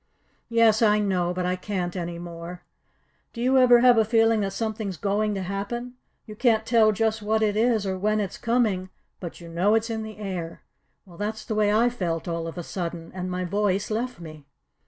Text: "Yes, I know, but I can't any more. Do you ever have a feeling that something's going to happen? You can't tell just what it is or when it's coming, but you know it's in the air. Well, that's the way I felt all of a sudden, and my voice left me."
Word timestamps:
"Yes, 0.49 0.81
I 0.81 0.97
know, 0.97 1.31
but 1.31 1.45
I 1.45 1.55
can't 1.55 1.95
any 1.95 2.17
more. 2.17 2.63
Do 3.33 3.39
you 3.39 3.59
ever 3.59 3.81
have 3.81 3.99
a 3.99 4.03
feeling 4.03 4.39
that 4.41 4.51
something's 4.51 4.97
going 4.97 5.35
to 5.35 5.43
happen? 5.43 5.93
You 6.25 6.35
can't 6.35 6.65
tell 6.65 6.91
just 6.91 7.21
what 7.21 7.43
it 7.43 7.55
is 7.55 7.85
or 7.85 7.99
when 7.99 8.19
it's 8.19 8.39
coming, 8.39 8.89
but 9.19 9.39
you 9.39 9.47
know 9.47 9.75
it's 9.75 9.91
in 9.91 10.01
the 10.01 10.17
air. 10.17 10.63
Well, 11.05 11.19
that's 11.19 11.45
the 11.45 11.53
way 11.53 11.71
I 11.71 11.91
felt 11.91 12.27
all 12.27 12.47
of 12.47 12.57
a 12.57 12.63
sudden, 12.63 13.11
and 13.13 13.29
my 13.29 13.45
voice 13.45 13.91
left 13.91 14.19
me." 14.19 14.47